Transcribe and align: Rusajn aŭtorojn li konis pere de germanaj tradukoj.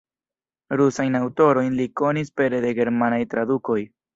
Rusajn 0.79 1.17
aŭtorojn 1.19 1.77
li 1.81 1.87
konis 2.03 2.35
pere 2.41 2.65
de 2.67 2.73
germanaj 2.81 3.21
tradukoj. 3.35 3.79